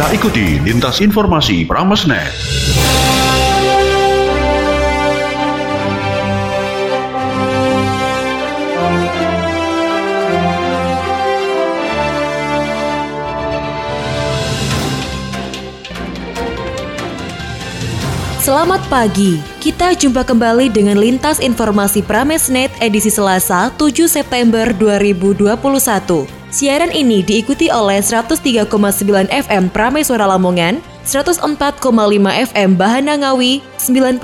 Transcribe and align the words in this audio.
Kita 0.00 0.16
ikuti 0.16 0.56
lintas 0.64 1.04
informasi 1.04 1.68
Pramesnet. 1.68 2.32
Selamat 18.40 18.80
pagi, 18.88 19.36
kita 19.60 19.92
jumpa 19.92 20.24
kembali 20.24 20.72
dengan 20.72 20.96
Lintas 20.96 21.44
Informasi 21.44 22.00
Pramesnet 22.00 22.72
edisi 22.80 23.12
Selasa 23.12 23.68
7 23.76 24.08
September 24.08 24.72
2021. 24.72 26.39
Siaran 26.50 26.90
ini 26.90 27.22
diikuti 27.22 27.70
oleh 27.70 28.02
103,9 28.02 28.66
FM 29.30 29.70
Prameswara 29.70 30.26
Lamongan, 30.26 30.82
104,5 31.06 31.46
FM 32.50 32.74
Bahana 32.74 33.14
Ngawi, 33.22 33.62
90,6 33.78 34.18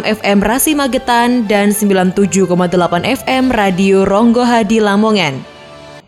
FM 0.00 0.38
Rasi 0.40 0.72
Magetan, 0.72 1.44
dan 1.44 1.76
97,8 1.76 2.64
FM 3.04 3.52
Radio 3.52 4.08
Ronggo 4.08 4.40
Hadi 4.40 4.80
Lamongan. 4.80 5.44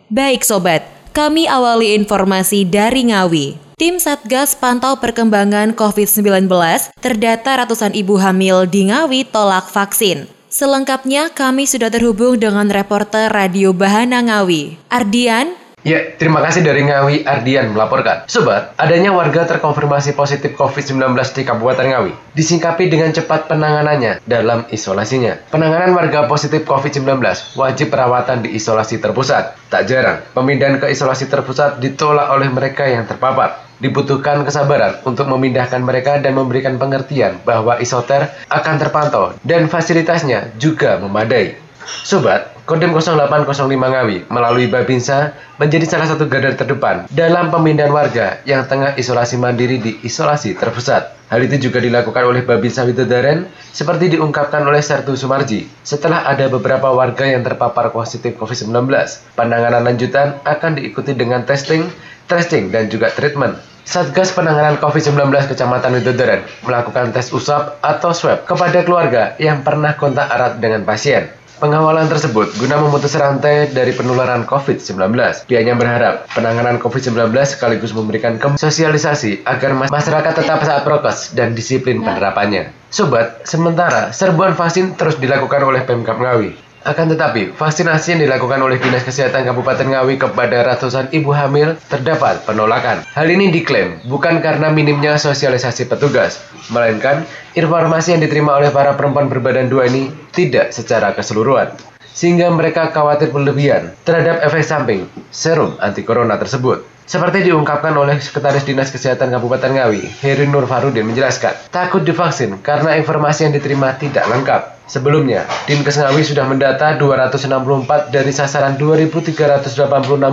Baik 0.09 0.41
sobat, 0.41 0.89
kami 1.13 1.45
awali 1.45 1.93
informasi 2.01 2.65
dari 2.65 3.13
Ngawi. 3.13 3.53
Tim 3.77 4.01
Satgas 4.01 4.57
pantau 4.57 4.97
perkembangan 4.97 5.77
COVID-19, 5.77 6.49
terdata 6.97 7.61
ratusan 7.61 7.93
ibu 7.93 8.17
hamil 8.17 8.65
di 8.65 8.89
Ngawi 8.89 9.29
tolak 9.29 9.69
vaksin. 9.69 10.25
Selengkapnya 10.53 11.33
kami 11.33 11.65
sudah 11.65 11.89
terhubung 11.89 12.37
dengan 12.37 12.69
reporter 12.69 13.25
Radio 13.25 13.73
Bahana 13.73 14.21
Ngawi. 14.21 14.77
Ardian, 14.85 15.57
Ya, 15.83 16.15
terima 16.15 16.39
kasih 16.39 16.63
dari 16.63 16.87
Ngawi 16.87 17.27
Ardian 17.27 17.75
melaporkan. 17.75 18.23
Sobat, 18.31 18.71
adanya 18.79 19.11
warga 19.11 19.43
terkonfirmasi 19.43 20.15
positif 20.15 20.55
COVID-19 20.55 21.11
di 21.35 21.43
Kabupaten 21.43 21.83
Ngawi 21.91 22.13
disingkapi 22.39 22.87
dengan 22.87 23.11
cepat 23.11 23.51
penanganannya 23.51 24.23
dalam 24.23 24.63
isolasinya. 24.71 25.43
Penanganan 25.51 25.91
warga 25.91 26.23
positif 26.31 26.63
COVID-19 26.63 27.19
wajib 27.59 27.91
perawatan 27.91 28.47
di 28.47 28.55
isolasi 28.55 29.03
terpusat. 29.03 29.59
Tak 29.67 29.83
jarang, 29.83 30.23
pemindahan 30.31 30.79
ke 30.79 30.87
isolasi 30.87 31.27
terpusat 31.27 31.83
ditolak 31.83 32.31
oleh 32.31 32.47
mereka 32.47 32.87
yang 32.87 33.03
terpapar. 33.03 33.62
Dibutuhkan 33.81 34.45
kesabaran 34.45 35.01
untuk 35.07 35.25
memindahkan 35.31 35.81
mereka 35.81 36.19
dan 36.19 36.37
memberikan 36.37 36.77
pengertian 36.77 37.41
bahwa 37.47 37.79
isoter 37.79 38.29
akan 38.51 38.75
terpantau 38.77 39.33
dan 39.41 39.71
fasilitasnya 39.71 40.53
juga 40.59 40.99
memadai. 41.01 41.62
Sobat, 42.03 42.53
Kodim 42.63 42.95
0805 42.95 43.67
Ngawi 43.67 44.31
melalui 44.31 44.71
Babinsa 44.71 45.35
menjadi 45.59 45.83
salah 45.83 46.07
satu 46.07 46.31
garda 46.31 46.55
terdepan 46.55 47.11
dalam 47.11 47.51
pemindahan 47.51 47.91
warga 47.91 48.39
yang 48.47 48.63
tengah 48.71 48.95
isolasi 48.95 49.35
mandiri 49.35 49.83
di 49.83 49.99
isolasi 49.99 50.55
terpusat. 50.55 51.11
Hal 51.27 51.43
itu 51.43 51.67
juga 51.67 51.83
dilakukan 51.83 52.23
oleh 52.23 52.45
Babinsa 52.47 52.87
Widodaren 52.87 53.51
seperti 53.75 54.15
diungkapkan 54.15 54.63
oleh 54.63 54.79
Sertu 54.79 55.17
Sumarji. 55.19 55.67
Setelah 55.83 56.23
ada 56.29 56.47
beberapa 56.47 56.93
warga 56.93 57.27
yang 57.27 57.43
terpapar 57.43 57.91
positif 57.91 58.39
COVID-19, 58.39 58.87
penanganan 59.35 59.83
lanjutan 59.83 60.39
akan 60.47 60.79
diikuti 60.79 61.17
dengan 61.17 61.43
testing, 61.43 61.89
tracing, 62.31 62.71
dan 62.71 62.87
juga 62.87 63.11
treatment. 63.11 63.59
Satgas 63.83 64.31
Penanganan 64.31 64.79
COVID-19 64.79 65.51
Kecamatan 65.51 65.99
Widodaren 65.99 66.47
melakukan 66.63 67.11
tes 67.11 67.27
usap 67.35 67.83
atau 67.83 68.15
swab 68.15 68.47
kepada 68.47 68.79
keluarga 68.87 69.35
yang 69.35 69.59
pernah 69.59 69.99
kontak 69.99 70.31
erat 70.31 70.63
dengan 70.63 70.87
pasien. 70.87 71.27
Pengawalan 71.61 72.09
tersebut 72.09 72.57
guna 72.57 72.81
memutus 72.81 73.13
rantai 73.13 73.69
dari 73.69 73.93
penularan 73.93 74.41
COVID-19. 74.49 75.13
Pihaknya 75.45 75.77
berharap 75.77 76.25
penanganan 76.33 76.81
COVID-19 76.81 77.29
sekaligus 77.45 77.93
memberikan 77.93 78.41
sosialisasi 78.57 79.45
agar 79.45 79.77
masyarakat 79.85 80.33
tetap 80.33 80.65
saat 80.65 80.81
prokes 80.81 81.37
dan 81.37 81.53
disiplin 81.53 82.01
penerapannya. 82.01 82.73
Sobat, 82.89 83.45
sementara 83.45 84.09
serbuan 84.09 84.57
vaksin 84.57 84.97
terus 84.97 85.21
dilakukan 85.21 85.61
oleh 85.61 85.85
Pemkap 85.85 86.17
Ngawi. 86.17 86.72
Akan 86.83 87.07
tetapi, 87.07 87.55
vaksinasi 87.55 88.11
yang 88.11 88.27
dilakukan 88.27 88.59
oleh 88.59 88.75
Dinas 88.75 89.07
Kesehatan 89.07 89.47
Kabupaten 89.47 89.87
Ngawi 89.87 90.19
kepada 90.19 90.67
ratusan 90.67 91.15
ibu 91.15 91.31
hamil 91.31 91.79
terdapat 91.87 92.43
penolakan. 92.43 93.07
Hal 93.07 93.31
ini 93.31 93.55
diklaim 93.55 94.03
bukan 94.03 94.43
karena 94.43 94.67
minimnya 94.67 95.15
sosialisasi 95.15 95.87
petugas, 95.87 96.43
melainkan 96.67 97.23
informasi 97.55 98.19
yang 98.19 98.21
diterima 98.27 98.59
oleh 98.59 98.67
para 98.67 98.99
perempuan 98.99 99.31
berbadan 99.31 99.71
dua 99.71 99.87
ini 99.87 100.11
tidak 100.35 100.75
secara 100.75 101.15
keseluruhan. 101.15 101.71
Sehingga 102.11 102.51
mereka 102.51 102.91
khawatir 102.91 103.31
berlebihan 103.31 103.95
terhadap 104.03 104.43
efek 104.43 104.67
samping 104.67 105.07
serum 105.31 105.79
anti 105.79 106.03
corona 106.03 106.35
tersebut. 106.35 106.83
Seperti 107.07 107.47
diungkapkan 107.47 107.95
oleh 107.95 108.19
Sekretaris 108.19 108.67
Dinas 108.67 108.91
Kesehatan 108.91 109.31
Kabupaten 109.31 109.71
Ngawi, 109.71 110.03
Heri 110.19 110.51
Nur 110.51 110.67
Farudin 110.67 111.07
menjelaskan, 111.07 111.71
takut 111.71 112.03
divaksin 112.03 112.59
karena 112.59 112.99
informasi 112.99 113.47
yang 113.47 113.55
diterima 113.55 113.95
tidak 113.95 114.27
lengkap. 114.27 114.72
Sebelumnya, 114.83 115.47
Dinkes 115.65 115.95
Ngawi 115.95 116.23
sudah 116.27 116.43
mendata 116.43 116.99
264 116.99 118.11
dari 118.11 118.31
sasaran 118.35 118.75
2.386 118.75 119.79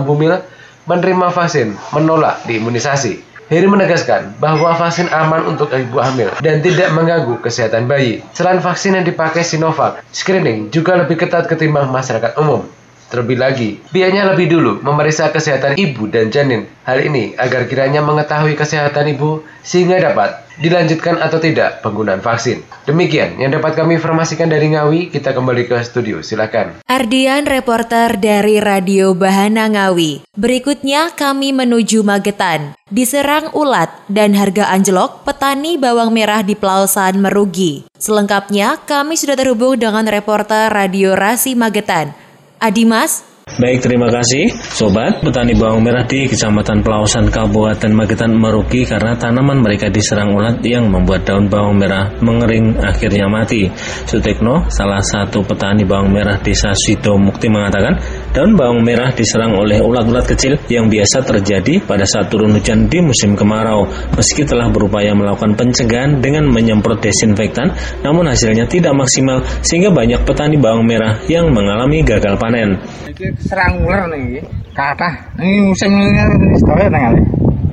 bumil 0.03 0.43
menerima 0.85 1.27
vaksin 1.31 1.77
menolak 1.95 2.43
diimunisasi. 2.49 3.31
Heri 3.51 3.67
menegaskan 3.67 4.39
bahwa 4.39 4.71
vaksin 4.79 5.11
aman 5.11 5.43
untuk 5.43 5.75
ibu 5.75 5.99
hamil 5.99 6.31
dan 6.39 6.63
tidak 6.63 6.87
mengganggu 6.95 7.35
kesehatan 7.43 7.83
bayi. 7.83 8.23
Selain 8.31 8.63
vaksin 8.63 8.95
yang 8.95 9.03
dipakai 9.03 9.43
Sinovac, 9.43 9.99
screening 10.15 10.71
juga 10.71 10.95
lebih 10.95 11.19
ketat 11.19 11.51
ketimbang 11.51 11.91
masyarakat 11.91 12.39
umum. 12.39 12.63
Terlebih 13.11 13.43
lagi, 13.43 13.75
pihaknya 13.91 14.23
lebih 14.23 14.47
dulu 14.47 14.79
memeriksa 14.79 15.35
kesehatan 15.35 15.75
ibu 15.75 16.07
dan 16.07 16.31
janin. 16.31 16.63
Hal 16.87 17.03
ini 17.03 17.35
agar 17.35 17.67
kiranya 17.67 17.99
mengetahui 17.99 18.55
kesehatan 18.55 19.11
ibu 19.11 19.43
sehingga 19.67 19.99
dapat 19.99 20.47
dilanjutkan 20.63 21.19
atau 21.19 21.35
tidak 21.43 21.83
penggunaan 21.83 22.23
vaksin. 22.23 22.63
Demikian 22.87 23.35
yang 23.35 23.51
dapat 23.51 23.75
kami 23.75 23.99
informasikan 23.99 24.47
dari 24.47 24.71
Ngawi, 24.71 25.11
kita 25.11 25.35
kembali 25.35 25.67
ke 25.67 25.75
studio, 25.83 26.23
silakan. 26.23 26.79
Ardian, 26.87 27.43
reporter 27.43 28.15
dari 28.15 28.63
Radio 28.63 29.11
Bahana 29.11 29.67
Ngawi. 29.67 30.23
Berikutnya 30.31 31.11
kami 31.11 31.51
menuju 31.51 32.07
Magetan. 32.07 32.79
Diserang 32.87 33.51
ulat 33.51 33.91
dan 34.07 34.35
harga 34.39 34.71
anjlok, 34.71 35.27
petani 35.27 35.75
bawang 35.75 36.15
merah 36.15 36.43
di 36.43 36.55
Pelausan 36.55 37.19
merugi. 37.19 37.83
Selengkapnya, 37.99 38.79
kami 38.87 39.19
sudah 39.19 39.35
terhubung 39.35 39.75
dengan 39.75 40.07
reporter 40.07 40.71
Radio 40.71 41.15
Rasi 41.19 41.59
Magetan. 41.59 42.20
Adimas, 42.61 43.23
Baik, 43.59 43.83
terima 43.83 44.07
kasih. 44.07 44.47
Sobat, 44.71 45.19
petani 45.19 45.51
bawang 45.51 45.83
merah 45.83 46.07
di 46.07 46.23
Kecamatan 46.23 46.87
Pelausan 46.87 47.27
Kabupaten 47.27 47.91
Magetan 47.91 48.31
merugi 48.31 48.87
karena 48.87 49.11
tanaman 49.19 49.59
mereka 49.59 49.91
diserang 49.91 50.31
ulat 50.31 50.63
yang 50.63 50.87
membuat 50.87 51.27
daun 51.27 51.51
bawang 51.51 51.75
merah 51.75 52.15
mengering 52.23 52.79
akhirnya 52.79 53.27
mati. 53.27 53.67
Sutekno, 54.07 54.71
salah 54.71 55.03
satu 55.03 55.43
petani 55.43 55.83
bawang 55.83 56.15
merah 56.15 56.39
desa 56.39 56.71
Sido 56.71 57.19
Mukti 57.19 57.51
mengatakan, 57.51 57.99
daun 58.31 58.55
bawang 58.55 58.87
merah 58.87 59.11
diserang 59.11 59.51
oleh 59.59 59.83
ulat-ulat 59.83 60.31
kecil 60.31 60.55
yang 60.71 60.87
biasa 60.87 61.19
terjadi 61.19 61.83
pada 61.83 62.07
saat 62.07 62.31
turun 62.31 62.55
hujan 62.55 62.87
di 62.87 63.03
musim 63.03 63.35
kemarau. 63.35 63.83
Meski 64.15 64.47
telah 64.47 64.71
berupaya 64.71 65.11
melakukan 65.11 65.59
pencegahan 65.59 66.23
dengan 66.23 66.47
menyemprot 66.47 67.03
desinfektan, 67.03 67.75
namun 67.99 68.31
hasilnya 68.31 68.63
tidak 68.71 68.95
maksimal 68.95 69.43
sehingga 69.59 69.91
banyak 69.91 70.23
petani 70.23 70.55
bawang 70.55 70.87
merah 70.87 71.19
yang 71.27 71.51
mengalami 71.51 71.99
gagal 71.99 72.39
panen 72.39 72.79
serang 73.45 73.81
ular 73.85 74.09
nih. 74.11 74.41
Kata 74.71 75.09
ini 75.43 75.67
musim 75.67 75.91
ini 75.91 76.55
sedaya 76.61 76.87
tengah 76.87 77.11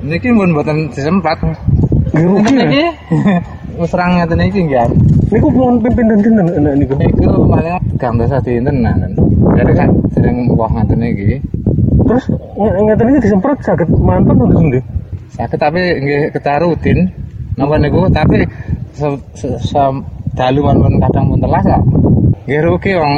ini 0.03 0.17
pun 0.35 0.51
buatan 0.51 0.91
disempat. 0.91 1.37
Rugi 2.11 2.55
ini 2.57 2.83
serang 3.87 4.19
ngeten 4.19 4.43
iki 4.43 4.59
nggih 4.67 4.91
Niku 5.29 5.47
pun 5.53 5.77
pimpin 5.79 6.09
dan 6.09 6.19
dinten 6.25 6.47
enak 6.57 6.73
niku. 6.81 6.97
iku 6.97 7.45
paling 7.45 7.77
gambar 8.01 8.25
satu 8.27 8.49
internet 8.49 9.13
jadi 9.55 9.71
kan 9.77 9.89
sering 10.17 10.49
wah 10.57 10.67
ngeten 10.73 11.05
iki 11.05 11.37
Terus 12.09 12.25
ngeten 12.57 13.05
iki 13.13 13.19
disemprot 13.29 13.57
saged 13.61 13.87
mantan 14.01 14.41
untuk 14.41 14.57
sendi. 14.57 14.81
sakit 15.29 15.59
tapi 15.61 15.79
nggih 16.01 16.33
kita 16.33 16.57
rutin 16.65 17.05
napa 17.53 17.77
niku 17.77 18.09
tapi 18.09 18.41
se, 18.97 19.05
se, 19.37 19.47
se 19.61 19.83
dalu 20.33 20.59
pun 20.65 20.97
kadang 20.97 21.29
pun 21.29 21.39
telas 21.39 21.63
kok 21.63 21.83
nggih 22.49 22.61
rugi 22.65 22.91
wong 22.97 23.15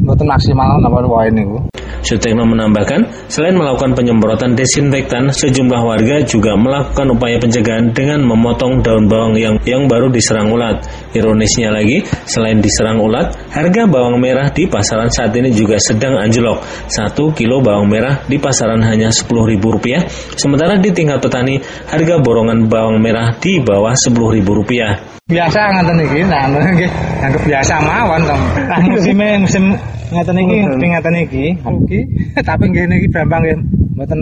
mboten 0.00 0.26
maksimal 0.28 0.80
napa 0.80 1.04
wae 1.08 1.30
niku 1.30 1.58
Sutekno 2.02 2.42
menambahkan, 2.42 3.30
selain 3.30 3.54
melakukan 3.54 3.94
penyemprotan 3.94 4.58
desinfektan, 4.58 5.30
sejumlah 5.30 5.82
warga 5.86 6.18
juga 6.26 6.58
melakukan 6.58 7.14
upaya 7.14 7.38
pencegahan 7.38 7.94
dengan 7.94 8.26
memotong 8.26 8.82
daun 8.82 9.06
bawang 9.06 9.38
yang 9.38 9.56
yang 9.62 9.86
baru 9.86 10.10
diserang 10.10 10.50
ulat. 10.50 10.82
Ironisnya 11.14 11.70
lagi, 11.70 12.02
selain 12.26 12.58
diserang 12.58 12.98
ulat, 12.98 13.38
harga 13.54 13.86
bawang 13.86 14.18
merah 14.18 14.50
di 14.50 14.66
pasaran 14.66 15.14
saat 15.14 15.30
ini 15.38 15.54
juga 15.54 15.78
sedang 15.78 16.18
anjlok. 16.18 16.60
Satu 16.90 17.30
kilo 17.30 17.62
bawang 17.62 17.86
merah 17.86 18.26
di 18.26 18.42
pasaran 18.42 18.82
hanya 18.82 19.14
Rp10.000, 19.14 20.34
sementara 20.34 20.74
di 20.82 20.90
tingkat 20.90 21.22
petani, 21.22 21.62
harga 21.86 22.18
borongan 22.18 22.66
bawang 22.66 22.98
merah 22.98 23.38
di 23.38 23.62
bawah 23.62 23.94
Rp10.000. 23.94 25.12
biasa 25.32 25.60
ngeten 25.70 25.98
iki 26.02 26.20
nah 26.28 26.44
nggih 26.50 26.90
anggap 27.24 27.42
biasa 27.46 27.74
mawon 27.80 28.20
to 28.26 28.36
ah 28.68 28.82
musim 28.84 29.16
musim 29.40 29.64
iki 30.12 30.56
ngeten 30.66 31.16
iki 31.24 31.44
rugi 31.92 32.00
tapi 32.48 32.64
nggih 32.72 32.84
niki 32.88 33.08
Bambang 33.12 33.40
nggih 33.44 33.58
mboten 33.92 34.20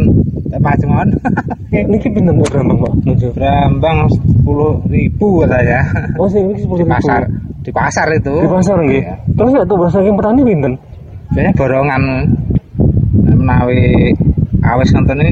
maju 0.61 0.84
mawon. 0.90 1.08
Niki 1.70 2.11
pinten 2.11 2.43
kok 2.43 2.50
Brambang, 2.50 2.78
Pak? 2.82 2.93
Nuju. 3.06 3.28
Brambang 3.32 3.99
10.000 4.43 5.40
katanya. 5.46 5.81
Oh, 6.20 6.26
sing 6.26 6.50
niki 6.50 6.67
Di 6.67 6.84
pasar, 6.84 7.22
di 7.62 7.70
pasar 7.70 8.06
itu. 8.12 8.34
Di 8.34 8.50
pasar 8.50 8.76
nggih. 8.82 9.02
Iya. 9.06 9.14
Terus 9.38 9.50
nek 9.55 9.64
tuh 9.70 9.87
saking 9.87 10.14
petani 10.19 10.43
pinten? 10.43 10.72
Biasanya 11.31 11.55
borongan 11.55 12.02
menawi 13.22 14.11
awis 14.66 14.90
ngoten 14.90 15.23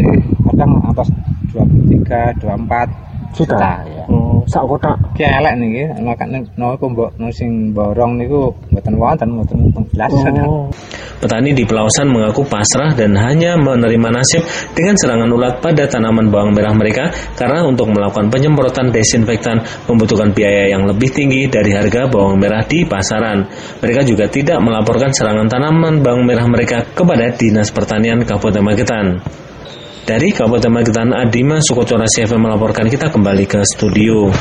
kadang 0.46 0.70
atas 0.86 1.10
23, 1.50 2.38
24 2.38 3.07
Juta. 3.36 3.84
ya. 3.84 4.04
Oh, 4.08 4.40
sak 4.48 4.64
kotak. 4.64 4.96
Ki 5.12 5.24
elek 5.24 5.54
niki, 5.60 5.84
makane 6.00 6.40
napa 6.56 6.80
mbok 6.80 7.12
no 7.20 7.28
sing 7.28 7.76
borong 7.76 8.16
niku 8.16 8.48
mboten 8.72 8.94
wonten, 8.96 9.28
mboten 9.36 9.58
belas. 9.92 10.10
Oh. 10.44 10.70
Petani 11.18 11.50
di 11.50 11.66
Pelausan 11.66 12.14
mengaku 12.14 12.46
pasrah 12.46 12.94
dan 12.94 13.18
hanya 13.18 13.58
menerima 13.58 14.08
nasib 14.14 14.42
dengan 14.72 14.94
serangan 14.94 15.26
ulat 15.34 15.58
pada 15.58 15.90
tanaman 15.90 16.30
bawang 16.30 16.54
merah 16.54 16.70
mereka 16.72 17.10
karena 17.34 17.66
untuk 17.66 17.90
melakukan 17.90 18.30
penyemprotan 18.30 18.94
desinfektan 18.94 19.66
membutuhkan 19.90 20.30
biaya 20.30 20.70
yang 20.70 20.86
lebih 20.86 21.10
tinggi 21.10 21.50
dari 21.50 21.74
harga 21.74 22.06
bawang 22.06 22.38
merah 22.38 22.62
di 22.62 22.86
pasaran. 22.86 23.50
Mereka 23.82 24.06
juga 24.06 24.30
tidak 24.30 24.62
melaporkan 24.62 25.10
serangan 25.10 25.50
tanaman 25.50 26.00
bawang 26.06 26.22
merah 26.22 26.46
mereka 26.46 26.86
kepada 26.86 27.34
Dinas 27.34 27.74
Pertanian 27.74 28.22
Kabupaten 28.22 28.62
Magetan. 28.62 29.06
Dari 30.08 30.32
Kabupaten 30.32 30.72
Magetan, 30.72 31.12
Adima 31.12 31.60
Sukocora 31.60 32.08
CFM 32.08 32.48
melaporkan 32.48 32.88
kita 32.88 33.12
kembali 33.12 33.44
ke 33.44 33.60
studio. 33.60 34.32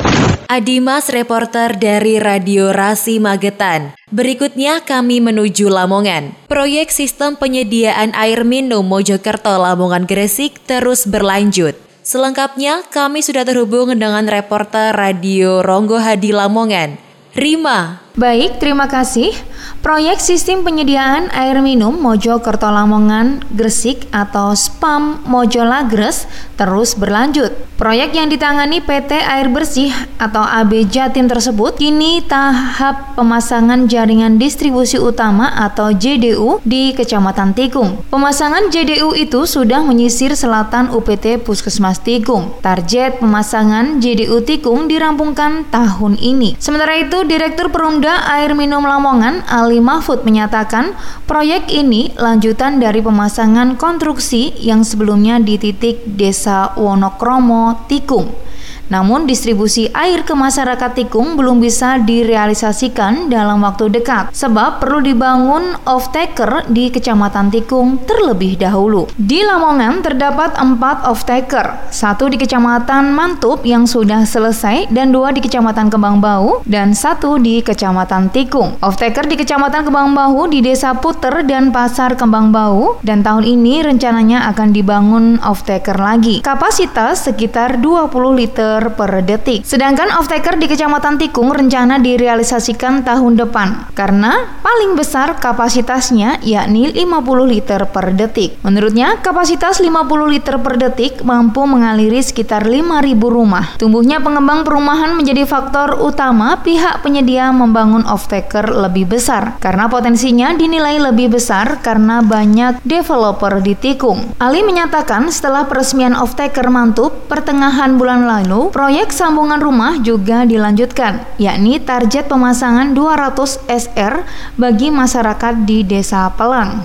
Adimas 0.48 1.12
reporter 1.12 1.76
dari 1.76 2.16
Radio 2.16 2.72
Rasi 2.72 3.20
Magetan. 3.20 3.92
Berikutnya 4.08 4.80
kami 4.80 5.20
menuju 5.20 5.68
Lamongan. 5.68 6.32
Proyek 6.48 6.88
sistem 6.88 7.36
penyediaan 7.36 8.16
air 8.16 8.48
minum 8.48 8.80
Mojokerto 8.80 9.60
Lamongan 9.60 10.08
Gresik 10.08 10.56
terus 10.64 11.04
berlanjut. 11.04 11.76
Selengkapnya 12.00 12.88
kami 12.88 13.20
sudah 13.20 13.44
terhubung 13.44 13.92
dengan 13.92 14.24
reporter 14.24 14.96
Radio 14.96 15.60
Ronggo 15.60 16.00
Hadi 16.00 16.32
Lamongan. 16.32 16.96
Rima, 17.36 18.07
Baik, 18.18 18.58
terima 18.58 18.90
kasih. 18.90 19.30
Proyek 19.78 20.18
Sistem 20.18 20.66
Penyediaan 20.66 21.30
Air 21.30 21.62
Minum 21.62 21.94
Mojokerto 22.02 22.66
Lamongan 22.66 23.46
Gresik 23.54 24.10
atau 24.10 24.58
SPAM 24.58 25.22
Mojolagres 25.22 26.26
terus 26.58 26.98
berlanjut. 26.98 27.54
Proyek 27.78 28.10
yang 28.18 28.26
ditangani 28.26 28.82
PT 28.82 29.22
Air 29.22 29.46
Bersih 29.54 29.94
atau 30.18 30.42
AB 30.42 30.90
Jatim 30.90 31.30
tersebut 31.30 31.78
kini 31.78 32.18
tahap 32.26 33.14
pemasangan 33.14 33.86
jaringan 33.86 34.34
distribusi 34.34 34.98
utama 34.98 35.54
atau 35.54 35.94
JDU 35.94 36.58
di 36.66 36.90
Kecamatan 36.98 37.54
Tikung. 37.54 38.02
Pemasangan 38.10 38.74
JDU 38.74 39.14
itu 39.14 39.46
sudah 39.46 39.86
menyisir 39.86 40.34
selatan 40.34 40.90
UPT 40.90 41.38
Puskesmas 41.46 42.02
Tikung. 42.02 42.58
Target 42.66 43.22
pemasangan 43.22 44.02
JDU 44.02 44.42
Tikung 44.42 44.90
dirampungkan 44.90 45.70
tahun 45.70 46.18
ini. 46.18 46.58
Sementara 46.58 46.98
itu, 46.98 47.22
Direktur 47.22 47.70
Perumda 47.70 48.07
Air 48.10 48.56
Minum 48.56 48.88
Lamongan 48.88 49.44
Ali 49.44 49.84
Mahfud 49.84 50.24
menyatakan 50.24 50.96
proyek 51.28 51.68
ini 51.68 52.16
lanjutan 52.16 52.80
dari 52.80 53.04
pemasangan 53.04 53.76
konstruksi 53.76 54.56
yang 54.56 54.80
sebelumnya 54.80 55.36
di 55.36 55.60
titik 55.60 56.08
Desa 56.08 56.72
Wonokromo, 56.80 57.84
Tikung. 57.84 58.47
Namun 58.88 59.28
distribusi 59.28 59.92
air 59.92 60.24
ke 60.24 60.32
masyarakat 60.32 60.96
Tikung 60.96 61.36
belum 61.36 61.60
bisa 61.60 62.00
direalisasikan 62.00 63.28
dalam 63.28 63.60
waktu 63.60 63.92
dekat 63.92 64.32
sebab 64.32 64.80
perlu 64.80 65.04
dibangun 65.04 65.76
off-taker 65.84 66.64
di 66.72 66.88
Kecamatan 66.88 67.52
Tikung 67.52 68.00
terlebih 68.08 68.56
dahulu. 68.56 69.04
Di 69.20 69.44
Lamongan 69.44 70.00
terdapat 70.00 70.56
empat 70.56 71.04
off-taker, 71.04 71.92
satu 71.92 72.32
di 72.32 72.40
Kecamatan 72.40 73.12
Mantup 73.12 73.60
yang 73.68 73.84
sudah 73.84 74.24
selesai 74.24 74.88
dan 74.88 75.12
dua 75.12 75.36
di 75.36 75.44
Kecamatan 75.44 75.92
Kembang 75.92 76.24
Bau 76.24 76.64
dan 76.64 76.96
satu 76.96 77.36
di 77.36 77.60
Kecamatan 77.60 78.32
Tikung. 78.32 78.80
Off-taker 78.80 79.28
di 79.28 79.36
Kecamatan 79.36 79.84
Kembang 79.84 80.16
Bau 80.16 80.48
di 80.48 80.64
Desa 80.64 80.96
Puter 80.96 81.44
dan 81.44 81.70
Pasar 81.70 82.16
Kembang 82.16 82.50
Bau 82.50 82.96
dan 83.04 83.20
tahun 83.20 83.44
ini 83.44 83.84
rencananya 83.84 84.48
akan 84.50 84.72
dibangun 84.72 85.36
off-taker 85.44 86.00
lagi. 86.00 86.40
Kapasitas 86.40 87.28
sekitar 87.28 87.84
20 87.84 88.08
liter 88.32 88.77
per 88.94 89.10
detik. 89.26 89.66
Sedangkan 89.66 90.14
off-taker 90.14 90.56
di 90.56 90.70
Kecamatan 90.70 91.18
Tikung 91.18 91.50
rencana 91.50 91.98
direalisasikan 91.98 93.02
tahun 93.02 93.34
depan 93.40 93.92
karena 93.98 94.58
paling 94.62 94.94
besar 94.94 95.36
kapasitasnya 95.42 96.38
yakni 96.46 96.94
50 96.94 97.48
liter 97.48 97.80
per 97.90 98.14
detik. 98.14 98.60
Menurutnya, 98.62 99.18
kapasitas 99.18 99.82
50 99.82 100.30
liter 100.30 100.56
per 100.62 100.78
detik 100.78 101.26
mampu 101.26 101.66
mengaliri 101.66 102.22
sekitar 102.22 102.64
5.000 102.64 103.18
rumah. 103.18 103.74
Tumbuhnya 103.80 104.22
pengembang 104.22 104.62
perumahan 104.62 105.18
menjadi 105.18 105.48
faktor 105.48 105.98
utama 105.98 106.60
pihak 106.62 107.02
penyedia 107.02 107.50
membangun 107.50 108.04
off-taker 108.06 108.70
lebih 108.70 109.08
besar 109.08 109.56
karena 109.58 109.90
potensinya 109.90 110.54
dinilai 110.54 111.00
lebih 111.00 111.32
besar 111.34 111.80
karena 111.82 112.20
banyak 112.20 112.80
developer 112.84 113.58
di 113.64 113.74
Tikung. 113.74 114.36
Ali 114.38 114.60
menyatakan 114.62 115.32
setelah 115.32 115.64
peresmian 115.66 116.14
off-taker 116.14 116.68
mantub 116.68 117.10
pertengahan 117.26 117.96
bulan 117.96 118.28
lalu, 118.28 118.67
proyek 118.68 119.10
sambungan 119.10 119.58
rumah 119.58 119.98
juga 120.00 120.44
dilanjutkan, 120.44 121.24
yakni 121.40 121.80
target 121.82 122.28
pemasangan 122.28 122.92
200 122.92 123.64
SR 123.68 124.24
bagi 124.56 124.88
masyarakat 124.88 125.64
di 125.66 125.84
Desa 125.84 126.28
Pelang. 126.32 126.84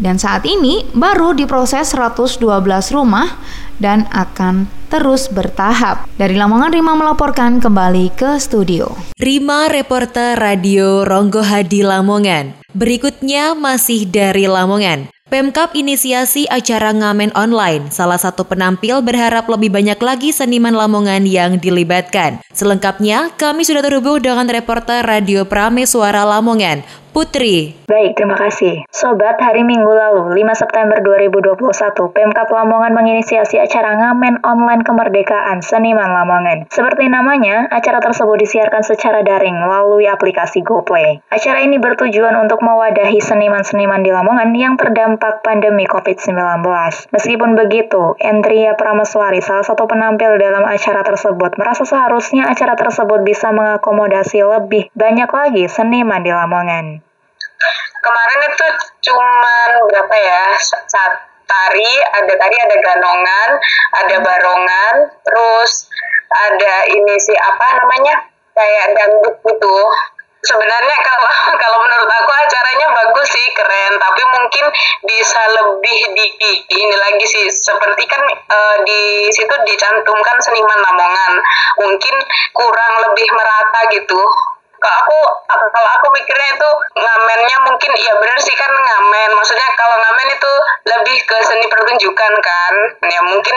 Dan 0.00 0.16
saat 0.16 0.48
ini 0.48 0.88
baru 0.96 1.36
diproses 1.36 1.92
112 1.92 2.40
rumah 2.96 3.36
dan 3.76 4.08
akan 4.08 4.64
terus 4.88 5.28
bertahap. 5.28 6.08
Dari 6.16 6.40
Lamongan 6.40 6.72
Rima 6.72 6.96
melaporkan 6.96 7.60
kembali 7.60 8.12
ke 8.16 8.40
studio. 8.40 8.96
Rima 9.20 9.68
reporter 9.68 10.40
Radio 10.40 11.04
Ronggo 11.04 11.44
Hadi 11.44 11.84
Lamongan. 11.84 12.56
Berikutnya 12.72 13.52
masih 13.52 14.08
dari 14.08 14.48
Lamongan. 14.48 15.12
Pemkap 15.30 15.78
inisiasi 15.78 16.50
acara 16.50 16.90
ngamen 16.90 17.30
online. 17.38 17.86
Salah 17.94 18.18
satu 18.18 18.42
penampil 18.42 18.98
berharap 18.98 19.46
lebih 19.46 19.70
banyak 19.70 20.02
lagi 20.02 20.34
seniman 20.34 20.74
Lamongan 20.74 21.22
yang 21.22 21.54
dilibatkan. 21.54 22.42
Selengkapnya, 22.50 23.30
kami 23.38 23.62
sudah 23.62 23.78
terhubung 23.78 24.18
dengan 24.18 24.50
reporter 24.50 25.06
Radio 25.06 25.46
Prame 25.46 25.86
Suara 25.86 26.26
Lamongan, 26.26 26.82
Putri. 27.10 27.74
Baik, 27.90 28.14
terima 28.14 28.38
kasih. 28.38 28.86
Sobat, 28.86 29.34
hari 29.42 29.66
Minggu 29.66 29.90
lalu, 29.90 30.30
5 30.30 30.54
September 30.54 31.02
2021, 31.02 31.58
Pemkap 32.14 32.46
Lamongan 32.46 32.94
menginisiasi 32.94 33.58
acara 33.58 33.98
ngamen 33.98 34.46
online 34.46 34.86
kemerdekaan 34.86 35.58
seniman 35.58 36.06
Lamongan. 36.06 36.70
Seperti 36.70 37.10
namanya, 37.10 37.66
acara 37.66 37.98
tersebut 37.98 38.38
disiarkan 38.38 38.86
secara 38.86 39.26
daring 39.26 39.58
melalui 39.58 40.06
aplikasi 40.06 40.62
GoPlay. 40.62 41.18
Acara 41.34 41.66
ini 41.66 41.82
bertujuan 41.82 42.38
untuk 42.38 42.62
mewadahi 42.62 43.18
seniman-seniman 43.18 44.06
di 44.06 44.14
Lamongan 44.14 44.54
yang 44.54 44.78
terdampak 44.78 45.42
pandemi 45.42 45.90
COVID-19. 45.90 46.62
Meskipun 47.10 47.58
begitu, 47.58 48.14
Endria 48.22 48.78
Prameswari, 48.78 49.42
salah 49.42 49.66
satu 49.66 49.90
penampil 49.90 50.38
dalam 50.38 50.62
acara 50.62 51.02
tersebut, 51.02 51.58
merasa 51.58 51.82
seharusnya 51.82 52.46
acara 52.46 52.78
tersebut 52.78 53.26
bisa 53.26 53.50
mengakomodasi 53.50 54.46
lebih 54.46 54.86
banyak 54.94 55.26
lagi 55.26 55.66
seniman 55.66 56.22
di 56.22 56.30
Lamongan 56.30 56.99
kemarin 58.00 58.40
itu 58.48 58.66
cuman 59.10 59.68
berapa 59.88 60.16
ya? 60.16 60.44
Saat 60.64 61.12
tari 61.50 61.92
ada 62.14 62.32
tari 62.38 62.56
ada 62.62 62.76
ganongan 62.78 63.48
ada 63.98 64.16
barongan 64.22 64.94
terus 65.26 65.90
ada 66.30 66.74
ini 66.86 67.14
sih 67.18 67.34
apa 67.34 67.66
namanya? 67.82 68.14
Kayak 68.54 68.86
dangdut 68.94 69.36
gitu. 69.46 69.76
Sebenarnya 70.40 70.96
kalau 71.04 71.28
kalau 71.62 71.78
menurut 71.84 72.08
aku 72.08 72.32
acaranya 72.32 72.86
bagus 72.96 73.28
sih 73.28 73.46
keren. 73.52 73.92
Tapi 73.98 74.22
mungkin 74.30 74.64
bisa 75.04 75.42
lebih 75.58 75.98
di, 76.16 76.24
di 76.38 76.50
ini 76.70 76.96
lagi 76.96 77.26
sih. 77.26 77.44
Seperti 77.50 78.06
kan 78.06 78.22
e, 78.30 78.58
di 78.86 79.00
situ 79.34 79.54
dicantumkan 79.66 80.38
seniman 80.40 80.80
Lamongan. 80.80 81.32
Mungkin 81.82 82.14
kurang 82.54 82.94
lebih 83.10 83.26
merata 83.34 83.80
gitu 83.90 84.20
kalau 84.80 84.96
aku 85.04 85.18
kalau 85.76 85.90
aku 86.00 86.06
pikirnya 86.16 86.48
itu 86.56 86.70
ngamennya 86.96 87.56
mungkin 87.68 87.92
ya 88.00 88.12
benar 88.16 88.38
sih 88.40 88.56
kan 88.56 88.72
ngamen. 88.72 89.30
Maksudnya 89.36 89.68
kalau 89.76 89.96
ngamen 90.00 90.28
itu 90.32 90.52
lebih 90.88 91.16
ke 91.28 91.36
seni 91.44 91.66
pertunjukan 91.68 92.32
kan. 92.40 92.74
Ya 93.04 93.20
mungkin 93.28 93.56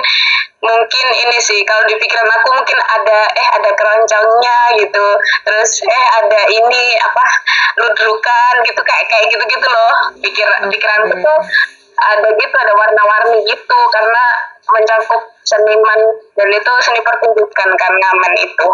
mungkin 0.64 1.08
ini 1.12 1.38
sih 1.40 1.64
kalau 1.64 1.84
di 1.88 1.96
pikiran 1.96 2.28
aku 2.28 2.48
mungkin 2.60 2.80
ada 2.80 3.20
eh 3.40 3.48
ada 3.56 3.72
keroncongnya 3.72 4.60
gitu. 4.84 5.06
Terus 5.48 5.72
eh 5.88 6.06
ada 6.20 6.42
ini 6.52 6.84
apa 7.00 7.24
ludrukan 7.80 8.54
gitu 8.68 8.82
kayak 8.84 9.06
kayak 9.08 9.26
gitu 9.32 9.44
gitu 9.48 9.68
loh. 9.72 9.94
Pikir 10.20 10.48
pikiranku 10.68 11.16
tuh 11.24 11.40
ada 12.04 12.28
gitu 12.36 12.56
ada 12.60 12.74
warna-warni 12.76 13.48
gitu. 13.48 13.80
Karena 13.96 14.24
mencakup 14.64 15.24
seniman 15.48 16.00
dan 16.36 16.48
itu 16.52 16.72
seni 16.84 17.00
pertunjukan 17.00 17.70
kan 17.80 17.92
ngamen 17.96 18.34
itu 18.44 18.68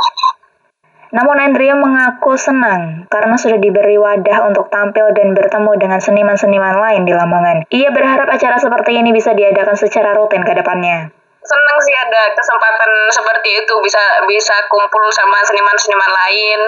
Namun 1.10 1.42
Andrea 1.42 1.74
mengaku 1.74 2.38
senang 2.38 3.10
karena 3.10 3.36
sudah 3.38 3.58
diberi 3.58 3.98
wadah 3.98 4.46
untuk 4.46 4.70
tampil 4.70 5.10
dan 5.18 5.34
bertemu 5.34 5.72
dengan 5.82 6.00
seniman-seniman 6.02 6.78
lain 6.78 7.02
di 7.06 7.14
Lamongan. 7.18 7.66
Ia 7.70 7.90
berharap 7.90 8.30
acara 8.30 8.62
seperti 8.62 8.98
ini 8.98 9.10
bisa 9.10 9.34
diadakan 9.34 9.74
secara 9.74 10.14
rutin 10.14 10.46
ke 10.46 10.54
depannya 10.54 11.10
seneng 11.40 11.78
sih 11.82 11.96
ada 11.96 12.36
kesempatan 12.38 12.92
seperti 13.10 13.50
itu 13.64 13.74
bisa 13.82 14.04
bisa 14.30 14.54
kumpul 14.70 15.02
sama 15.10 15.42
seniman-seniman 15.48 16.12
lain 16.12 16.60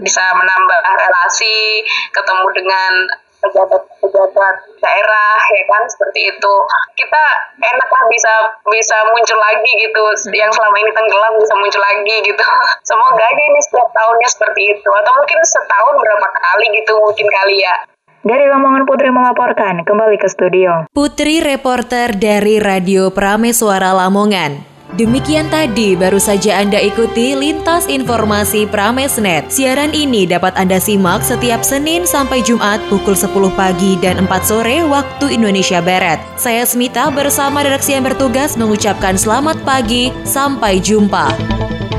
bisa 0.00 0.22
menambah 0.32 0.80
relasi 0.96 1.84
ketemu 2.14 2.46
dengan 2.56 2.92
pejabat-pejabat 3.40 4.54
daerah 4.80 5.40
ya 5.52 5.64
kan 5.66 5.82
seperti 5.88 6.30
itu. 6.30 6.54
Kita 6.96 7.24
enak 7.56 7.88
lah 7.88 8.04
bisa 8.12 8.32
bisa 8.68 8.96
muncul 9.10 9.38
lagi 9.40 9.72
gitu. 9.80 10.02
Yang 10.36 10.56
selama 10.56 10.76
ini 10.80 10.90
tenggelam 10.92 11.34
bisa 11.40 11.54
muncul 11.56 11.82
lagi 11.82 12.16
gitu. 12.24 12.44
Semoga 12.88 13.24
aja 13.24 13.42
ini 13.42 13.60
setiap 13.64 13.88
tahunnya 13.92 14.28
seperti 14.28 14.62
itu. 14.78 14.90
Atau 14.92 15.12
mungkin 15.16 15.38
setahun 15.42 15.94
berapa 15.98 16.28
kali 16.28 16.66
gitu 16.78 16.92
mungkin 17.00 17.26
kali 17.28 17.56
ya. 17.64 17.74
Dari 18.20 18.44
Lamongan 18.52 18.84
Putri 18.84 19.08
melaporkan. 19.08 19.80
Kembali 19.80 20.20
ke 20.20 20.28
studio. 20.28 20.84
Putri 20.92 21.40
reporter 21.40 22.12
dari 22.12 22.60
Radio 22.60 23.08
Prameswara 23.08 23.96
Lamongan. 23.96 24.69
Demikian 24.98 25.46
tadi 25.54 25.94
baru 25.94 26.18
saja 26.18 26.58
Anda 26.58 26.82
ikuti 26.82 27.38
Lintas 27.38 27.86
Informasi 27.86 28.66
Pramesnet. 28.66 29.46
Siaran 29.46 29.94
ini 29.94 30.26
dapat 30.26 30.58
Anda 30.58 30.82
simak 30.82 31.22
setiap 31.22 31.62
Senin 31.62 32.02
sampai 32.10 32.42
Jumat 32.42 32.82
pukul 32.90 33.14
10 33.14 33.54
pagi 33.54 33.94
dan 34.02 34.26
4 34.26 34.42
sore 34.42 34.82
waktu 34.82 35.30
Indonesia 35.30 35.78
Barat. 35.78 36.18
Saya 36.34 36.66
Smita 36.66 37.06
bersama 37.14 37.62
redaksi 37.62 37.94
yang 37.94 38.02
bertugas 38.02 38.58
mengucapkan 38.58 39.14
selamat 39.14 39.62
pagi, 39.62 40.10
sampai 40.26 40.82
jumpa. 40.82 41.38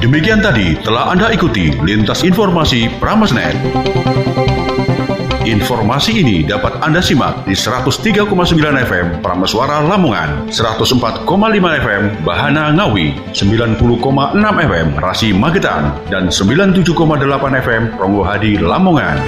Demikian 0.03 0.43
tadi 0.43 0.75
telah 0.83 1.15
Anda 1.15 1.31
ikuti 1.31 1.71
Lintas 1.87 2.27
Informasi 2.27 2.91
Pramesnet. 2.99 3.55
Informasi 5.51 6.23
ini 6.23 6.47
dapat 6.47 6.79
Anda 6.79 7.03
simak 7.03 7.43
di 7.43 7.51
103,9 7.51 8.23
FM 8.87 9.19
Prameswara 9.19 9.83
Lamongan, 9.83 10.47
104,5 10.47 11.27
FM 11.83 12.03
Bahana 12.23 12.71
Ngawi, 12.71 13.35
90,6 13.35 13.75
FM 14.39 14.87
Rasi 14.95 15.35
Magetan, 15.35 15.91
dan 16.07 16.31
97,8 16.31 16.87
FM 17.67 17.83
Ronggohadi 17.99 18.63
Lamongan. 18.63 19.19